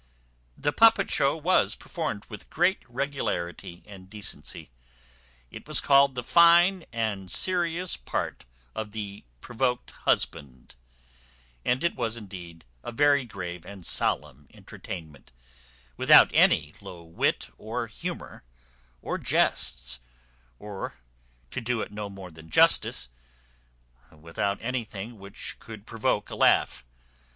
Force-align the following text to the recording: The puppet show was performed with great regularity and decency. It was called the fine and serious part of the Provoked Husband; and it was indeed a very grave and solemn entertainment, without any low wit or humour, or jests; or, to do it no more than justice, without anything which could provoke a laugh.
The 0.57 0.73
puppet 0.73 1.11
show 1.11 1.37
was 1.37 1.75
performed 1.75 2.25
with 2.25 2.49
great 2.49 2.79
regularity 2.89 3.83
and 3.85 4.09
decency. 4.09 4.71
It 5.51 5.67
was 5.67 5.79
called 5.79 6.15
the 6.15 6.23
fine 6.23 6.85
and 6.91 7.29
serious 7.29 7.97
part 7.97 8.45
of 8.73 8.93
the 8.93 9.25
Provoked 9.41 9.91
Husband; 9.91 10.73
and 11.63 11.83
it 11.83 11.93
was 11.95 12.17
indeed 12.17 12.65
a 12.83 12.91
very 12.91 13.25
grave 13.25 13.63
and 13.63 13.85
solemn 13.85 14.47
entertainment, 14.51 15.31
without 15.97 16.31
any 16.33 16.73
low 16.81 17.03
wit 17.03 17.49
or 17.59 17.85
humour, 17.85 18.43
or 19.03 19.19
jests; 19.19 19.99
or, 20.57 20.95
to 21.51 21.61
do 21.61 21.79
it 21.79 21.91
no 21.91 22.09
more 22.09 22.31
than 22.31 22.49
justice, 22.49 23.09
without 24.09 24.57
anything 24.63 25.19
which 25.19 25.57
could 25.59 25.85
provoke 25.85 26.31
a 26.31 26.35
laugh. 26.35 26.83